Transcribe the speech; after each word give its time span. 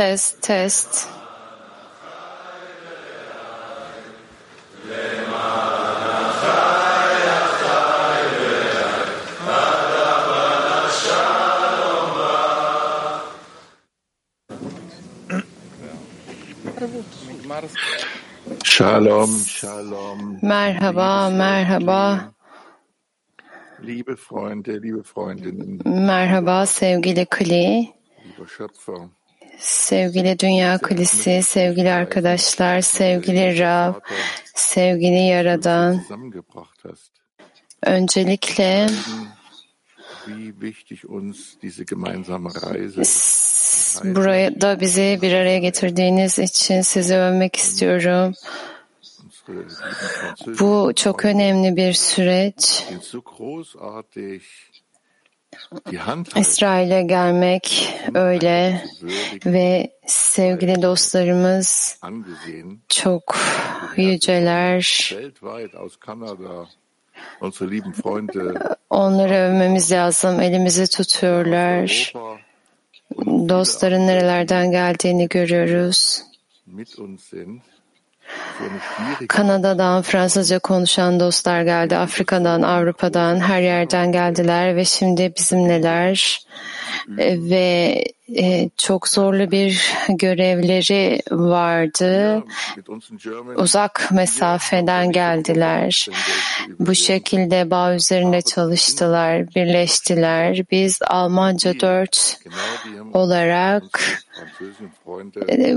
Test, 0.00 0.40
test. 0.40 1.08
Shalom, 18.64 19.28
Shalom. 19.44 20.38
Merhaba, 20.40 21.28
merhaba, 21.28 22.32
Liebe 23.82 24.16
Freunde, 24.16 24.78
liebe 24.78 25.04
Freundinnen, 25.04 25.82
merhaba 25.84 26.64
sevgili 26.64 27.26
Kli, 27.26 27.92
lieber 28.24 28.48
Schöpfer, 28.48 29.10
sevgili 29.60 30.38
Dünya 30.38 30.78
Kulisi, 30.78 31.42
sevgili 31.42 31.92
arkadaşlar, 31.92 32.80
sevgili 32.80 33.58
Rab, 33.58 33.94
sevgili 34.54 35.26
Yaradan. 35.26 36.04
Öncelikle 37.82 38.86
buraya 44.04 44.60
da 44.60 44.80
bizi 44.80 45.18
bir 45.22 45.32
araya 45.32 45.58
getirdiğiniz 45.58 46.38
için 46.38 46.80
sizi 46.80 47.16
övmek 47.16 47.56
istiyorum. 47.56 48.34
Bu 50.60 50.92
çok 50.96 51.24
önemli 51.24 51.76
bir 51.76 51.92
süreç. 51.92 52.84
İsrail'e 56.36 57.02
gelmek 57.02 57.94
öyle 58.14 58.84
ve 59.46 59.90
sevgili 60.06 60.82
dostlarımız 60.82 62.00
çok 62.88 63.36
yüceler. 63.96 64.80
weltweit 64.80 65.74
aus 65.74 65.96
Kanada, 65.96 66.66
unsere 67.40 67.70
lieben 67.70 67.92
Freunde 67.92 68.58
Onları 68.90 69.34
övmemiz 69.34 69.92
lazım. 69.92 70.40
Elimizi 70.40 70.90
tutuyorlar. 70.90 72.12
Dostların 73.26 74.06
nerelerden 74.06 74.70
geldiğini 74.70 75.28
görüyoruz. 75.28 76.22
Kanada'dan 79.28 80.02
Fransızca 80.02 80.58
konuşan 80.58 81.20
dostlar 81.20 81.62
geldi. 81.62 81.96
Afrika'dan, 81.96 82.62
Avrupa'dan, 82.62 83.40
her 83.40 83.60
yerden 83.60 84.12
geldiler 84.12 84.76
ve 84.76 84.84
şimdi 84.84 85.32
bizimleler. 85.38 86.40
E, 87.18 87.50
Ve 87.50 88.04
e, 88.36 88.70
çok 88.76 89.08
zorlu 89.08 89.50
bir 89.50 89.92
görevleri 90.08 91.22
vardı. 91.30 92.42
Uzak 93.56 94.08
mesafeden 94.12 95.12
geldiler. 95.12 96.06
Bu 96.78 96.94
şekilde 96.94 97.70
bağ 97.70 97.94
üzerinde 97.94 98.42
çalıştılar, 98.42 99.54
birleştiler. 99.54 100.62
Biz 100.70 100.98
Almanca 101.02 101.80
4 101.80 102.38
genau 102.44 102.54
die 102.84 102.98
haben 102.98 103.12
olarak 103.12 104.00
Freunde 105.04 105.76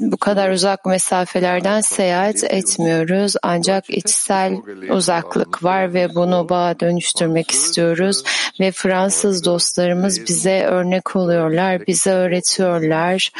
bu 0.00 0.16
kadar 0.16 0.50
uzak 0.50 0.86
mesafelerden 0.86 1.80
seyahat 1.80 2.44
etmiyoruz. 2.44 3.34
Ancak 3.42 3.90
içsel 3.90 4.56
uzaklık 4.90 5.64
var 5.64 5.94
ve 5.94 6.14
bunu 6.14 6.48
bağa 6.48 6.80
dönüştürmek 6.80 7.50
istiyoruz. 7.50 8.22
Ve 8.60 8.72
Fransız 8.72 9.44
dostlarımız 9.44 10.11
bize 10.20 10.62
örnek 10.64 11.16
oluyorlar, 11.16 11.86
bize 11.86 12.10
öğretiyorlar. 12.10 13.30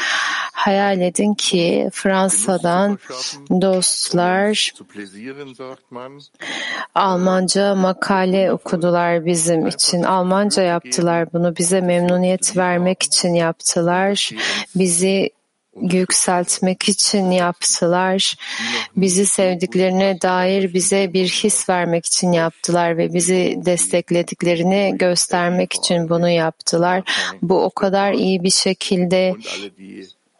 Hayal 0.53 1.01
edin 1.01 1.33
ki 1.33 1.89
Fransa'dan 1.93 2.99
dostlar. 3.61 4.71
Almanca 6.95 7.75
makale 7.75 8.51
okudular 8.51 9.25
bizim 9.25 9.67
için. 9.67 10.03
Almanca 10.03 10.63
yaptılar 10.63 11.33
bunu. 11.33 11.55
Bize 11.57 11.81
memnuniyet 11.81 12.57
vermek 12.57 13.03
için 13.03 13.33
yaptılar. 13.33 14.29
Bizi 14.75 15.29
yükseltmek 15.81 16.89
için 16.89 17.31
yaptılar. 17.31 18.35
Bizi 18.95 19.25
sevdiklerine 19.25 20.21
dair 20.21 20.73
bize 20.73 21.13
bir 21.13 21.27
his 21.27 21.69
vermek 21.69 22.05
için 22.05 22.31
yaptılar 22.31 22.97
ve 22.97 23.13
bizi 23.13 23.55
desteklediklerini 23.65 24.93
göstermek 24.95 25.73
için 25.73 26.09
bunu 26.09 26.29
yaptılar. 26.29 27.03
Bu 27.41 27.63
o 27.63 27.69
kadar 27.69 28.13
iyi 28.13 28.43
bir 28.43 28.49
şekilde 28.49 29.35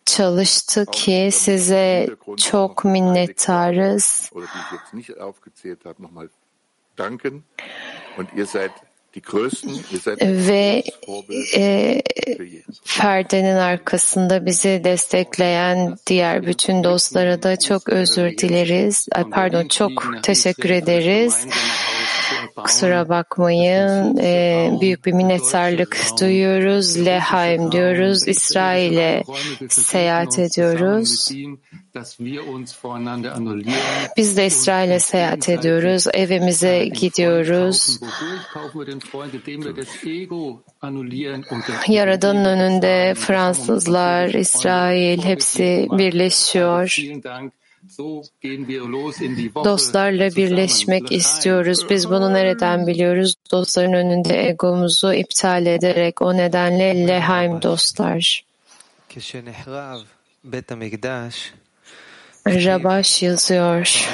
çalıştı 0.06 0.86
ki 0.92 1.30
size 1.32 2.10
çok 2.38 2.86
minnettarız. 2.86 4.32
Ve 10.22 10.84
e, 11.56 12.02
perdenin 13.00 13.56
arkasında 13.56 14.46
bizi 14.46 14.82
destekleyen 14.84 15.98
diğer 16.08 16.46
bütün 16.46 16.84
dostlara 16.84 17.44
da 17.44 17.60
çok 17.60 17.90
özür 17.90 18.38
dileriz. 18.38 19.08
Ay, 19.12 19.24
Pardon, 19.30 19.68
çok 19.68 20.24
teşekkür 20.24 20.70
ederiz. 20.70 21.46
Kusura 22.56 23.10
bakmayın. 23.10 24.18
E, 24.18 24.72
büyük 24.82 25.06
bir 25.06 25.14
minnettarlık 25.14 25.98
duyuyoruz. 26.22 27.06
Lehaim 27.06 27.72
diyoruz. 27.72 28.28
İsrail'e 28.28 29.24
seyahat 29.70 30.40
ediyoruz. 30.40 31.30
Biz 34.18 34.38
de 34.38 34.46
İsrail'e 34.46 35.00
seyahat 35.00 35.50
ediyoruz. 35.50 36.08
Evimize 36.14 36.86
gidiyoruz. 36.86 38.00
Yaradan'ın 41.88 42.46
önünde 42.46 43.14
Fransızlar, 43.18 44.30
İsrail 44.30 45.24
hepsi 45.24 45.88
birleşiyor. 45.92 46.96
Dostlarla 49.66 50.36
birleşmek 50.36 51.12
istiyoruz. 51.12 51.90
Biz 51.90 52.10
bunu 52.10 52.34
nereden 52.34 52.88
biliyoruz? 52.88 53.36
Dostların 53.52 53.94
önünde 53.94 54.48
egomuzu 54.50 55.14
iptal 55.14 55.66
ederek 55.66 56.22
o 56.22 56.38
nedenle 56.38 57.08
lehaim 57.08 57.62
dostlar. 57.62 58.44
Rabaş 62.48 63.24
yazıyor. 63.24 64.08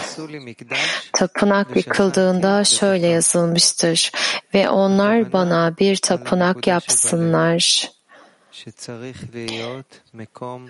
Tapınak 1.13 1.75
yıkıldığında 1.75 2.63
şöyle 2.63 3.07
yazılmıştır. 3.07 4.11
Ve 4.53 4.69
onlar 4.69 5.33
bana 5.33 5.77
bir 5.79 5.95
tapınak 5.95 6.67
yapsınlar. 6.67 7.89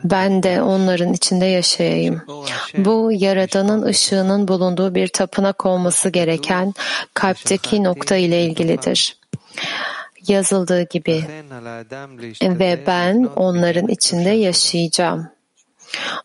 Ben 0.03 0.43
de 0.43 0.61
onların 0.61 1.13
içinde 1.13 1.45
yaşayayım. 1.45 2.21
Bu 2.77 3.11
Yaradan'ın 3.13 3.81
ışığının 3.81 4.47
bulunduğu 4.47 4.95
bir 4.95 5.07
tapınak 5.07 5.65
olması 5.65 6.09
gereken 6.09 6.73
kalpteki 7.13 7.83
nokta 7.83 8.15
ile 8.15 8.43
ilgilidir. 8.45 9.17
Yazıldığı 10.27 10.81
gibi. 10.83 11.23
Ve 12.41 12.83
ben 12.87 13.29
onların 13.35 13.87
içinde 13.87 14.29
yaşayacağım. 14.29 15.38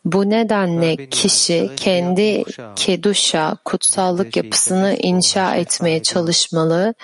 Bu 0.04 0.30
nedenle 0.30 1.06
kişi 1.06 1.70
kendi 1.76 2.44
keduşa, 2.76 3.56
kutsallık 3.64 4.36
yapısını 4.36 4.96
inşa 4.98 5.54
etmeye 5.54 6.02
çalışmalı 6.02 6.94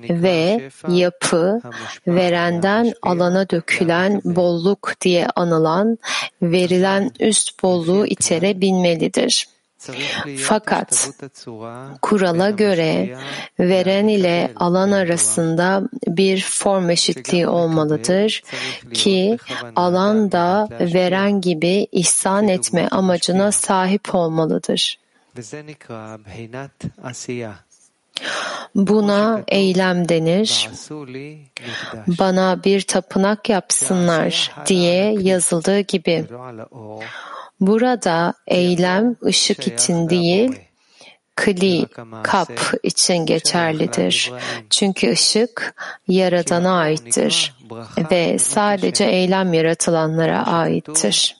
ve 0.00 0.70
yapı 0.88 1.60
verenden 2.06 2.92
alana 3.02 3.50
dökülen 3.50 4.20
bolluk 4.24 4.92
diye 5.00 5.26
anılan 5.26 5.98
verilen 6.42 7.10
üst 7.20 7.62
bolluğu 7.62 8.06
iterebilmelidir. 8.06 9.51
Fakat 10.38 11.10
kurala 12.02 12.50
göre 12.50 13.18
veren 13.60 14.08
ile 14.08 14.52
alan 14.56 14.90
arasında 14.90 15.82
bir 16.06 16.42
form 16.42 16.90
eşitliği 16.90 17.48
olmalıdır 17.48 18.42
ki 18.94 19.38
alan 19.76 20.32
da 20.32 20.68
veren 20.80 21.40
gibi 21.40 21.86
ihsan 21.92 22.48
etme 22.48 22.88
amacına 22.90 23.52
sahip 23.52 24.14
olmalıdır. 24.14 24.98
Buna 28.74 29.44
eylem 29.48 30.08
denir. 30.08 30.70
Bana 32.06 32.64
bir 32.64 32.80
tapınak 32.80 33.48
yapsınlar 33.48 34.52
diye 34.66 35.14
yazıldığı 35.20 35.80
gibi. 35.80 36.26
Burada 37.60 38.34
eylem 38.46 39.16
ışık 39.24 39.66
için 39.66 40.08
değil, 40.08 40.60
kli, 41.36 41.86
kap 42.22 42.52
için 42.82 43.26
geçerlidir. 43.26 44.32
Çünkü 44.70 45.10
ışık 45.10 45.74
Yaradan'a 46.08 46.78
aittir 46.78 47.54
ve 48.10 48.38
sadece 48.38 49.04
eylem 49.04 49.52
yaratılanlara 49.52 50.46
aittir. 50.46 51.36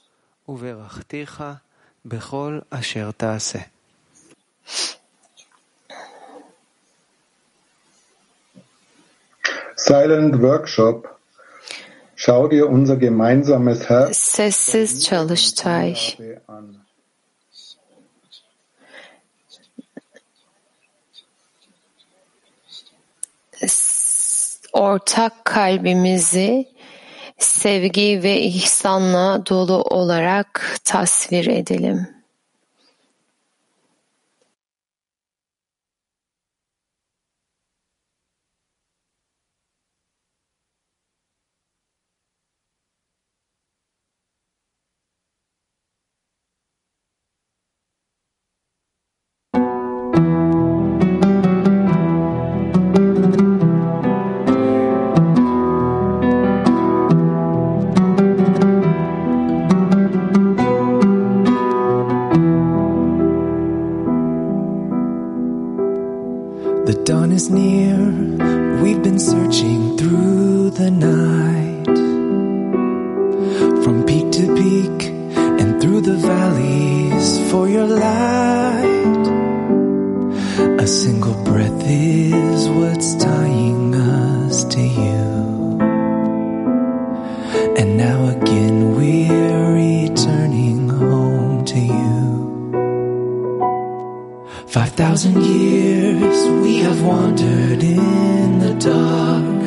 Silent 9.75 10.33
Workshop 10.33 11.12
Sessiz 14.13 15.03
çalıştay. 15.03 15.95
Ortak 24.73 25.45
kalbimizi 25.45 26.67
sevgi 27.37 28.23
ve 28.23 28.41
ihsanla 28.41 29.45
dolu 29.49 29.81
olarak 29.81 30.77
tasvir 30.85 31.47
edelim. 31.47 32.22
Thousand 94.95 95.43
years 95.43 96.49
we 96.61 96.77
have 96.77 97.01
wandered 97.03 97.81
in 97.83 98.59
the 98.59 98.75
dark 98.75 99.61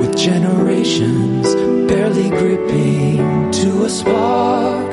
With 0.00 0.16
generations 0.16 1.54
barely 1.86 2.30
gripping 2.30 3.50
to 3.50 3.84
a 3.84 3.90
spark 3.90 4.92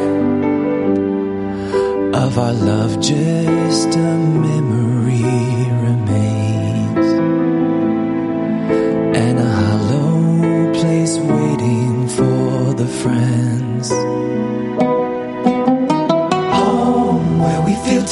Of 2.25 2.37
our 2.37 2.51
love 2.51 2.99
just 2.99 3.95
a 3.95 4.17
memory 4.45 4.76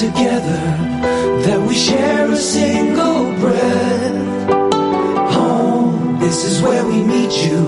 together, 0.06 0.62
that 1.46 1.60
we 1.68 1.74
share 1.74 2.32
a 2.32 2.38
single 2.38 3.24
breath. 3.40 4.52
Home, 5.34 6.20
this 6.20 6.44
is 6.44 6.62
where 6.62 6.86
we 6.86 7.00
meet 7.04 7.34
you. 7.46 7.62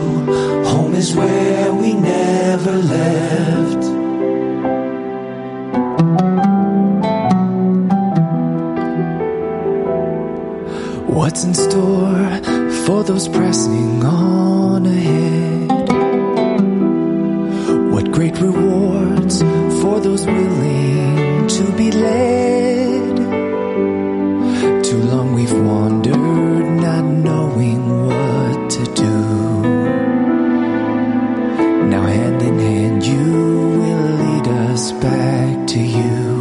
Home 0.72 0.94
is 0.94 1.16
where 1.16 1.74
we 1.74 1.94
never 1.94 2.76
left. 2.96 3.84
What's 11.18 11.44
in 11.44 11.54
store 11.56 12.30
for 12.86 13.04
those 13.04 13.28
pressing 13.28 13.87
back 35.08 35.68
to 35.68 35.80
you. 35.80 36.37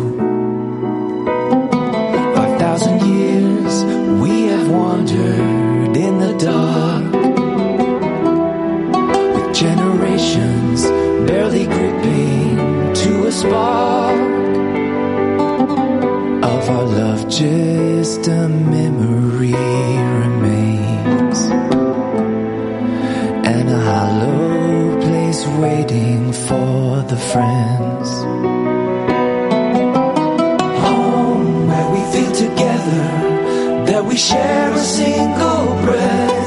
We 34.06 34.16
share 34.16 34.72
a 34.72 34.78
single 34.78 35.66
breath. 35.84 36.46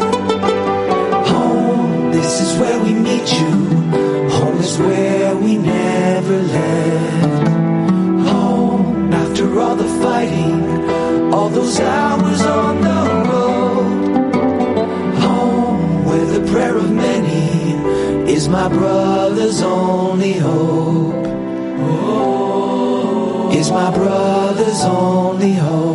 Home, 1.28 2.12
this 2.12 2.42
is 2.42 2.60
where 2.60 2.80
we 2.84 2.94
meet 2.94 3.28
you. 3.40 3.52
Home 4.38 4.58
is 4.60 4.78
where 4.78 5.36
we 5.36 5.58
never 5.58 6.38
left. 6.58 7.48
Home, 8.30 9.14
after 9.14 9.60
all 9.60 9.76
the 9.76 9.92
fighting, 10.04 11.34
all 11.34 11.50
those 11.50 11.80
hours 11.80 12.42
on 12.42 12.82
the 12.82 13.02
road. 13.30 14.34
Home, 15.26 16.06
where 16.06 16.26
the 16.26 16.52
prayer 16.52 16.78
of 16.78 16.90
many 16.92 18.32
is 18.32 18.48
my 18.48 18.68
brother's 18.70 19.62
only 19.62 20.34
hope. 20.34 21.28
Is 23.60 23.72
my 23.72 23.92
brother's 23.92 24.84
only 24.86 25.54
hope. 25.54 25.89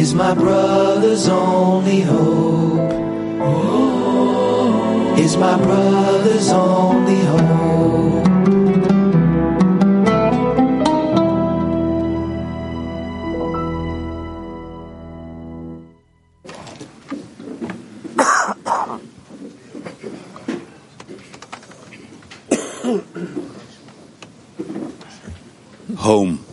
Is 0.00 0.14
my 0.14 0.32
brother's 0.32 1.28
only 1.28 2.00
hope. 2.00 2.90
Is 5.18 5.36
my 5.36 5.58
brother's 5.58 6.48
only 6.48 7.18
hope. 7.18 8.26
home. 25.98 26.49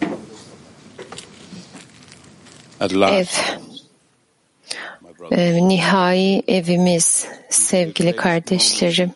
Ev. 5.31 5.67
nihai 5.67 6.43
evimiz, 6.47 7.27
sevgili 7.49 8.15
kardeşlerim. 8.15 9.11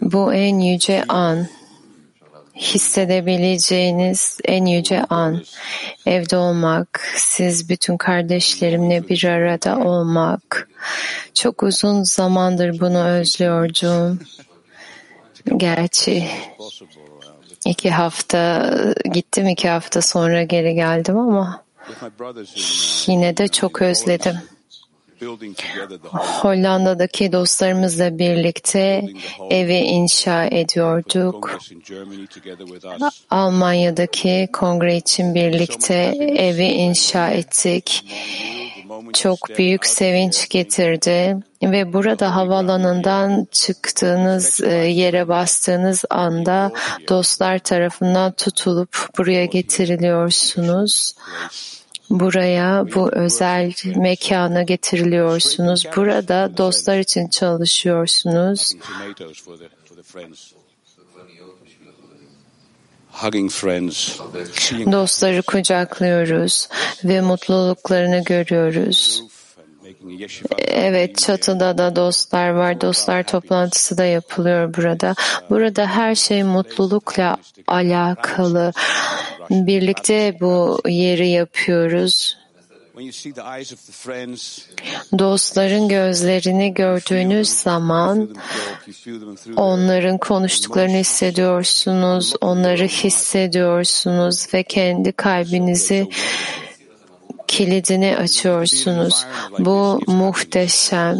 Bu 0.00 0.34
en 0.34 0.58
yüce 0.58 1.04
an. 1.08 1.46
Hissedebileceğiniz 2.56 4.38
en 4.44 4.66
yüce 4.66 5.04
an. 5.04 5.42
Evde 6.06 6.36
olmak, 6.36 7.12
siz 7.16 7.68
bütün 7.68 7.96
kardeşlerimle 7.96 9.08
bir 9.08 9.24
arada 9.24 9.78
olmak. 9.78 10.68
Çok 11.34 11.62
uzun 11.62 12.02
zamandır 12.02 12.80
bunu 12.80 13.04
özlüyordum. 13.04 14.20
Gerçi 15.56 16.28
iki 17.64 17.90
hafta 17.90 18.70
gittim, 19.12 19.48
iki 19.48 19.68
hafta 19.68 20.02
sonra 20.02 20.42
geri 20.42 20.74
geldim 20.74 21.18
ama 21.18 21.67
in 23.06 23.12
yine 23.12 23.36
de 23.36 23.48
çok 23.48 23.82
özledim. 23.82 24.36
uh. 25.22 26.44
Hollanda'daki 26.44 27.32
dostlarımızla 27.32 28.18
birlikte 28.18 29.04
evi 29.50 29.76
inşa 29.76 30.44
ediyorduk. 30.44 31.58
Almanya'daki 33.30 34.48
kongre 34.52 34.96
için 34.96 35.34
birlikte 35.34 35.94
evi 36.36 36.64
inşa 36.64 37.30
ettik. 37.30 38.04
Çok 39.14 39.38
büyük 39.58 39.86
sevinç 39.86 40.48
getirdi 40.48 41.36
ve 41.62 41.92
burada 41.92 42.36
havaalanından 42.36 43.46
çıktığınız 43.50 44.60
e, 44.60 44.74
yere 44.74 45.28
bastığınız 45.28 46.04
anda 46.10 46.72
dostlar 47.08 47.58
tarafından 47.58 48.32
tutulup 48.32 49.08
buraya 49.18 49.44
getiriliyorsunuz. 49.44 51.14
Buraya 52.10 52.84
bu 52.94 53.12
özel 53.12 53.72
mekana 53.96 54.62
getiriliyorsunuz. 54.62 55.84
Burada 55.96 56.56
dostlar 56.56 56.98
için 56.98 57.28
çalışıyorsunuz. 57.28 58.72
Dostları 64.92 65.42
kucaklıyoruz 65.42 66.68
ve 67.04 67.20
mutluluklarını 67.20 68.24
görüyoruz. 68.24 69.22
Evet 70.58 71.18
çatıda 71.18 71.78
da 71.78 71.96
dostlar 71.96 72.48
var. 72.48 72.80
Dostlar 72.80 73.22
toplantısı 73.22 73.98
da 73.98 74.04
yapılıyor 74.04 74.74
burada. 74.74 75.14
Burada 75.50 75.86
her 75.86 76.14
şey 76.14 76.42
mutlulukla 76.42 77.36
alakalı. 77.66 78.72
Birlikte 79.50 80.36
bu 80.40 80.80
yeri 80.88 81.28
yapıyoruz. 81.28 82.38
Dostların 85.18 85.88
gözlerini 85.88 86.74
gördüğünüz 86.74 87.48
zaman 87.48 88.36
onların 89.56 90.18
konuştuklarını 90.18 90.96
hissediyorsunuz, 90.96 92.34
onları 92.40 92.84
hissediyorsunuz 92.84 94.54
ve 94.54 94.62
kendi 94.62 95.12
kalbinizi 95.12 96.08
kilidini 97.48 98.16
açıyorsunuz. 98.16 99.26
Bu 99.58 100.00
muhteşem 100.06 101.16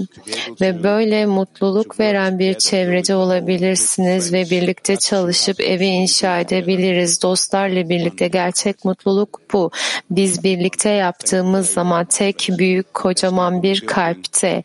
ve 0.60 0.82
böyle 0.82 1.26
mutluluk 1.26 2.00
veren 2.00 2.38
bir 2.38 2.54
çevrede 2.54 3.14
olabilirsiniz 3.14 4.32
ve 4.32 4.50
birlikte 4.50 4.96
çalışıp 4.96 5.60
evi 5.60 5.86
inşa 5.86 6.40
edebiliriz. 6.40 7.22
Dostlarla 7.22 7.88
birlikte 7.88 8.28
gerçek 8.28 8.84
mutluluk 8.84 9.40
bu. 9.52 9.70
Biz 10.10 10.44
birlikte 10.44 10.90
yaptığımız 10.90 11.70
zaman 11.70 12.04
tek 12.04 12.48
büyük 12.58 12.94
kocaman 12.94 13.62
bir 13.62 13.80
kalpte 13.80 14.62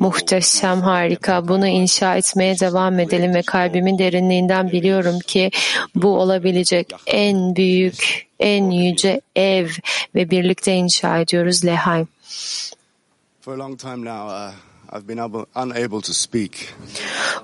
muhteşem 0.00 0.80
harika 0.80 1.48
bunu 1.48 1.66
inşa 1.66 2.16
etmeye 2.16 2.60
devam 2.60 2.98
edelim 2.98 3.34
ve 3.34 3.42
kalbimin 3.42 3.98
derinliğinden 3.98 4.70
biliyorum 4.70 5.18
ki 5.18 5.50
bu 5.94 6.08
olabilecek 6.18 6.92
en 7.06 7.56
büyük 7.56 8.31
en 8.40 8.70
yüce 8.70 9.20
ev 9.36 9.68
ve 10.14 10.30
birlikte 10.30 10.74
inşa 10.74 11.18
ediyoruz 11.18 11.64
Lehaim. 11.64 12.08
For 13.40 13.54
a 13.54 13.58
long 13.58 13.78
time 13.78 14.04
now, 14.04 14.28
uh, 14.28 14.52
I've 14.92 15.08
been 15.08 15.18
able, 15.18 15.46
unable 15.54 16.00
to 16.00 16.12
speak. 16.12 16.50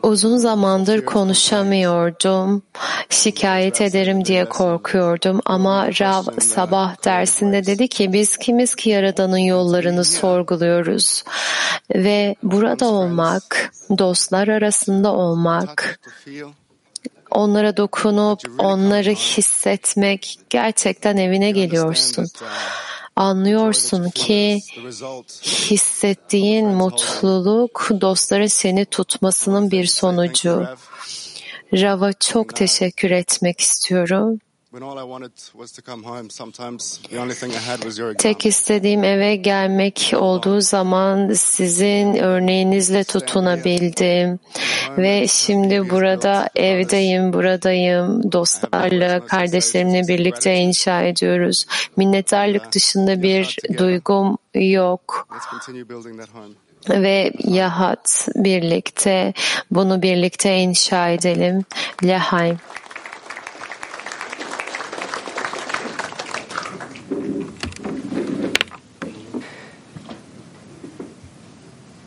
Uzun 0.02 0.37
zamandır 0.37 1.04
konuşamıyordum. 1.04 2.62
Şikayet 3.11 3.80
ederim 3.80 4.25
diye 4.25 4.45
korkuyordum 4.45 5.40
ama 5.45 5.88
Rav 6.00 6.23
sabah 6.40 7.04
dersinde 7.04 7.66
dedi 7.66 7.88
ki 7.88 8.12
biz 8.12 8.37
kimiz 8.37 8.75
ki 8.75 8.90
Yaradan'ın 8.90 9.38
yollarını 9.38 10.04
sorguluyoruz. 10.04 11.25
Ve 11.95 12.35
burada 12.42 12.87
olmak, 12.87 13.73
dostlar 13.99 14.49
arasında 14.49 15.12
olmak, 15.12 16.00
onlara 17.30 17.76
dokunup 17.76 18.40
onları 18.58 19.11
hissetmek 19.11 20.38
gerçekten 20.50 21.16
evine 21.16 21.50
geliyorsun. 21.50 22.26
Anlıyorsun 23.16 24.11
ki 24.11 24.61
hissettiğin 25.70 26.66
mutluluk 26.66 27.88
dostların 28.00 28.47
seni 28.47 28.85
tutmasının 28.85 29.70
bir 29.70 29.87
sonucu. 29.87 30.66
Rav'a 31.73 32.12
çok 32.12 32.56
teşekkür 32.56 33.11
etmek 33.11 33.61
istiyorum. 33.61 34.38
When 34.70 34.82
all 34.82 34.98
I 34.98 35.02
wanted 35.02 35.32
was 35.54 35.72
to 35.72 35.82
come 35.82 36.02
home, 36.02 36.28
sometimes 36.28 37.00
the 37.10 37.18
only 37.18 37.34
thing 37.34 37.52
I 37.52 37.70
had 37.70 37.84
was 37.84 37.98
your 37.98 38.14
Tek 38.14 38.46
istediğim 38.46 39.04
eve 39.04 39.37
gelmek 39.37 40.12
olduğu 40.16 40.60
zaman 40.60 41.32
sizin 41.32 42.14
örneğinizle 42.14 43.04
tutunabildim. 43.04 44.38
Ve 44.98 45.28
şimdi 45.28 45.90
burada 45.90 46.48
evdeyim, 46.56 47.32
buradayım. 47.32 48.32
Dostlarla, 48.32 49.26
kardeşlerimle 49.26 50.08
birlikte 50.08 50.56
inşa 50.56 51.02
ediyoruz. 51.02 51.66
Minnettarlık 51.96 52.72
dışında 52.72 53.22
bir 53.22 53.56
duygum 53.78 54.38
yok. 54.54 55.28
Ve 56.88 57.32
Yahat 57.44 58.28
birlikte, 58.34 59.32
bunu 59.70 60.02
birlikte 60.02 60.56
inşa 60.58 61.08
edelim. 61.08 61.64
Lehaim. 62.04 62.58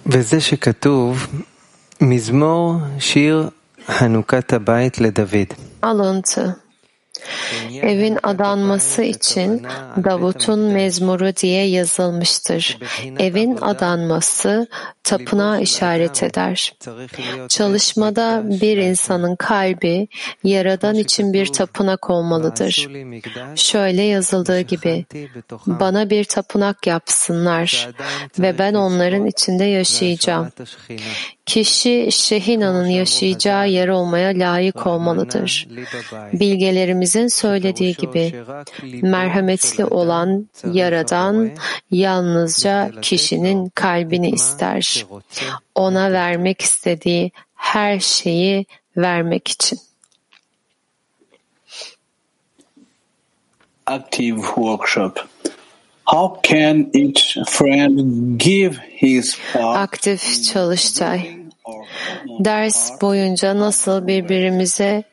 וזה 0.06 0.42
שכתוב 0.42 1.28
מזמור 2.02 2.76
שיר 3.00 3.50
חנוכת 3.88 4.54
הבית 4.54 5.02
לדוד. 5.02 5.48
Alıntı. 5.84 6.71
Evin 7.82 8.18
adanması 8.24 9.04
için 9.04 9.68
Davut'un 10.04 10.60
mezmuru 10.60 11.36
diye 11.36 11.68
yazılmıştır. 11.68 12.78
Evin 13.20 13.58
adanması 13.62 14.68
tapınağa 15.04 15.60
işaret 15.60 16.24
eder. 16.24 16.74
Çalışmada 17.48 18.42
bir 18.46 18.78
insanın 18.78 19.36
kalbi 19.36 20.08
Yaradan 20.44 20.96
için 20.96 21.34
bir 21.34 21.46
tapınak 21.46 22.10
olmalıdır. 22.10 22.90
Şöyle 23.56 24.02
yazıldığı 24.02 24.62
gibi, 24.62 25.06
bana 25.68 26.10
bir 26.10 26.24
tapınak 26.24 26.88
yapsınlar 26.88 27.90
ve 28.40 28.60
ben 28.60 28.74
onların 28.74 29.26
içinde 29.26 29.64
yaşayacağım. 29.64 30.52
Kişi 31.52 32.08
Şehina'nın 32.12 32.88
yaşayacağı 32.88 33.70
yer 33.70 33.88
olmaya 33.88 34.30
layık 34.30 34.88
olmalıdır. 34.88 35.68
Bilgelerimizin 36.34 37.28
söylediği 37.28 37.96
gibi 37.96 38.34
merhametli 39.02 39.86
olan 39.86 40.48
Yaradan 40.74 41.52
yalnızca 41.92 42.92
kişinin 43.02 43.70
kalbini 43.70 44.30
ister. 44.30 45.06
Ona 45.76 46.12
vermek 46.12 46.62
istediği 46.62 47.32
her 47.56 48.00
şeyi 48.00 48.66
vermek 48.98 49.48
için. 49.48 49.80
active 53.88 54.42
workshop. 54.56 55.20
How 56.04 56.40
can 56.44 56.92
each 56.94 57.38
friend 57.48 58.38
give 58.38 58.80
his 59.02 59.38
part 59.54 59.78
Aktif 59.78 60.44
çalıştay. 60.54 61.41
Ders 62.40 63.02
boyunca 63.02 63.60
nasıl 63.60 64.08
birbirimize 64.08 65.04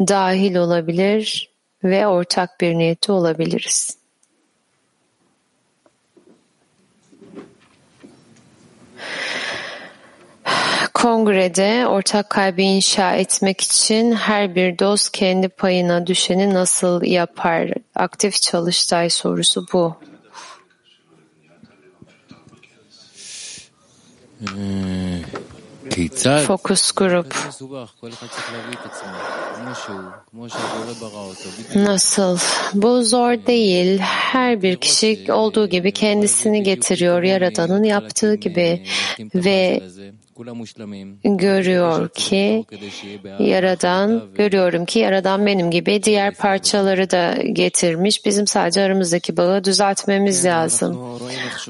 dahil 0.00 0.56
olabilir 0.56 1.50
ve 1.84 2.06
ortak 2.06 2.60
bir 2.60 2.74
niyette 2.74 3.12
olabiliriz? 3.12 3.98
Kongrede 10.94 11.86
ortak 11.86 12.30
kalbi 12.30 12.62
inşa 12.62 13.14
etmek 13.14 13.60
için 13.60 14.12
her 14.12 14.54
bir 14.54 14.78
dost 14.78 15.12
kendi 15.12 15.48
payına 15.48 16.06
düşeni 16.06 16.54
nasıl 16.54 17.02
yapar? 17.02 17.70
Aktif 17.94 18.42
çalıştay 18.42 19.10
sorusu 19.10 19.66
bu. 19.72 19.96
Hmm. 24.38 25.55
Fokus 26.46 26.92
grup 26.92 27.36
nasıl? 31.74 32.38
Bu 32.74 33.02
zor 33.02 33.46
değil. 33.46 33.98
Her 33.98 34.62
bir 34.62 34.76
kişi 34.76 35.32
olduğu 35.32 35.68
gibi 35.68 35.92
kendisini 35.92 36.62
getiriyor 36.62 37.22
Yaradan'ın 37.22 37.84
yaptığı 37.84 38.34
gibi 38.34 38.86
ve 39.34 39.82
görüyor 41.24 42.08
ki 42.08 42.64
Yaradan 43.38 44.22
görüyorum 44.34 44.84
ki 44.84 44.98
Yaradan 44.98 45.46
benim 45.46 45.70
gibi 45.70 46.02
diğer 46.02 46.34
parçaları 46.34 47.10
da 47.10 47.34
getirmiş. 47.52 48.24
Bizim 48.26 48.46
sadece 48.46 48.82
aramızdaki 48.82 49.36
bağı 49.36 49.64
düzeltmemiz 49.64 50.44
lazım. 50.44 51.18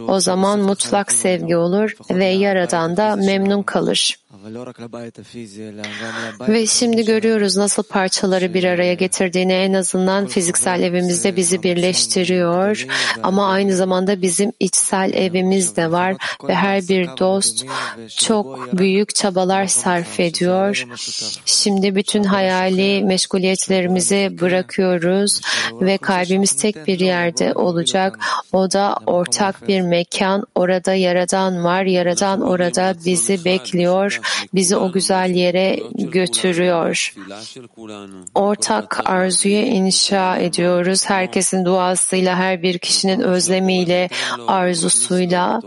O 0.09 0.21
zaman 0.21 0.61
mutlak 0.61 1.13
sevgi 1.13 1.57
olur 1.57 1.97
ve 2.11 2.25
Yaradan 2.25 2.97
da 2.97 3.17
memnun 3.17 3.63
kalır. 3.63 4.17
Ve 6.49 6.67
şimdi 6.67 7.05
görüyoruz 7.05 7.57
nasıl 7.57 7.83
parçaları 7.83 8.55
bir 8.55 8.65
araya 8.65 8.95
getirdiğini. 8.95 9.53
En 9.53 9.73
azından 9.73 10.27
fiziksel 10.27 10.83
evimizde 10.83 11.37
bizi 11.37 11.63
birleştiriyor. 11.63 12.87
ama 13.23 13.49
aynı 13.51 13.77
zamanda 13.77 14.23
bizim 14.23 14.53
içsel 14.61 15.13
evimiz 15.15 15.77
de 15.77 15.91
var 15.91 16.17
ve 16.49 16.55
her 16.55 16.89
bir 16.89 17.09
dost 17.19 17.65
çok 18.17 18.79
büyük 18.79 19.15
çabalar 19.15 19.67
sarf 19.67 20.21
ediyor. 20.21 20.85
Şimdi 21.45 21.95
bütün 21.95 22.25
hayali 22.25 23.05
meşguliyetlerimizi 23.05 24.37
bırakıyoruz 24.41 25.41
ve 25.81 25.99
kalbimiz 25.99 26.53
tek 26.53 26.87
bir 26.87 27.01
yerde 27.01 27.53
olacak. 27.55 28.19
O 28.53 28.73
da 28.73 28.97
ortak 29.07 29.69
bir 29.69 29.81
mekan. 29.81 30.45
Orada 30.55 30.95
Yaradan 30.95 31.65
var. 31.65 31.83
Yaradan 31.83 32.41
orada 32.41 32.95
bizi 33.05 33.45
bekliyor. 33.45 34.21
Bizi 34.55 34.77
o 34.77 34.93
güzel 34.93 35.31
yere 35.31 35.81
götürüyor. 35.95 37.15
Ortak 38.35 39.01
arzuyu 39.05 39.57
inşa 39.57 40.37
ediyoruz. 40.37 41.11
Herkesin 41.11 41.65
duasıyla, 41.65 42.37
her 42.37 42.63
bir 42.63 42.79
kişinin 42.79 43.21
özlemiyle, 43.21 44.09
arzusuyla, 44.47 45.61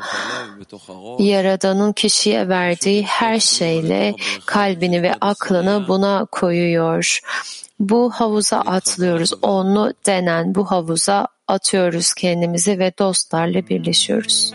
Yaradan'ın 1.19 1.93
kişiye 1.93 2.49
verdiği 2.49 3.03
her 3.03 3.39
şeyle 3.39 4.15
kalbini 4.45 5.03
ve 5.03 5.13
aklını 5.21 5.85
buna 5.87 6.25
koyuyor. 6.25 7.19
Bu 7.79 8.11
havuza 8.11 8.57
atlıyoruz. 8.57 9.33
Onlu 9.41 9.93
denen 10.05 10.55
bu 10.55 10.71
havuza 10.71 11.27
atıyoruz 11.47 12.13
kendimizi 12.13 12.79
ve 12.79 12.93
dostlarla 12.99 13.67
birleşiyoruz. 13.67 14.53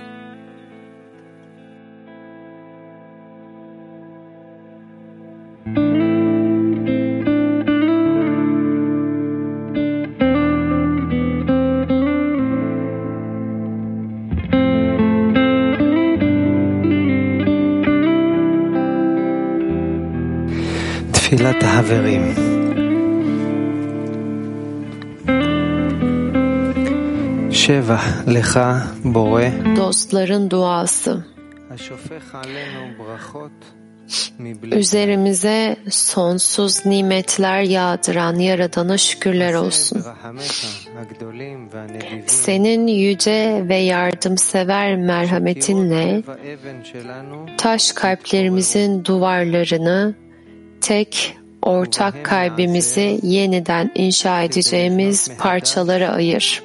תפילת 21.34 21.64
החברים. 21.64 22.24
שבח 27.52 28.06
לך, 28.28 28.60
בורא, 29.06 29.44
Dostların 29.76 30.50
duası. 30.50 31.18
השופך 31.72 32.36
עלינו 32.36 32.98
ברכות 32.98 33.66
מבלי 34.40 34.76
Üzerimize 34.80 35.76
sonsuz 35.90 36.86
nimetler 36.86 37.62
yağdıran 37.62 38.36
Yaradan'a 38.40 38.98
şükürler 38.98 39.54
olsun. 39.54 40.00
ברחמיך 40.02 40.88
הגדולים 41.02 41.70
והנדיבים. 41.74 42.24
Senin 42.28 42.88
yüce 42.88 43.66
ve 43.70 43.76
yardımsever 43.76 44.96
merhametinle 44.96 46.18
לב 46.18 46.30
האבן 46.30 46.84
שלנו 46.84 47.46
taş 47.58 47.92
kalplerimizin 47.92 49.06
duvarlarını 49.06 50.16
tek 50.81 51.37
ortak 51.63 52.25
kalbimizi 52.25 53.21
yeniden 53.23 53.91
inşa 53.95 54.43
edeceğimiz 54.43 55.31
parçalara 55.39 56.09
ayır. 56.09 56.63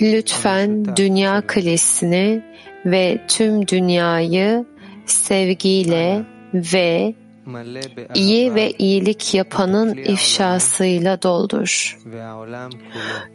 Lütfen 0.00 0.96
dünya 0.96 1.46
kalesini 1.46 2.42
ve 2.86 3.20
tüm 3.28 3.68
dünyayı 3.68 4.64
sevgiyle 5.06 6.24
ve 6.54 7.14
iyi 8.14 8.54
ve 8.54 8.70
iyilik 8.70 9.34
yapanın 9.34 9.96
ifşasıyla 9.96 11.22
doldur. 11.22 11.98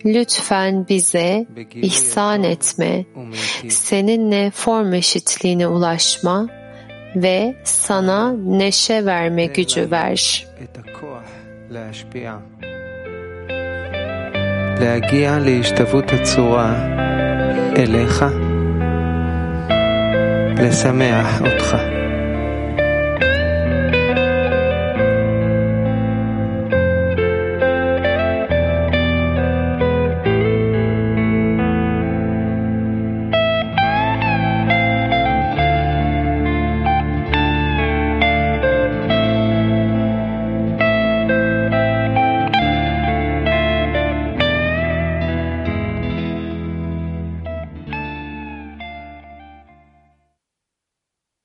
Lütfen 0.06 0.88
bize 0.90 1.46
ihsan 1.76 2.44
etme, 2.44 3.06
seninle 3.70 4.52
form 4.52 4.94
eşitliğine 4.94 5.68
ulaşma. 5.68 6.59
Ve 7.16 7.56
sana 7.64 8.34
neşe 8.46 9.06
verme 9.06 9.46
gücü 9.46 9.92
ver. 9.92 10.46
להגיע 14.80 15.40
להשתוות 15.40 16.12
הצורה 16.14 16.76
אליך, 17.78 18.26
לשמח 20.60 21.42
אותך. 21.42 21.78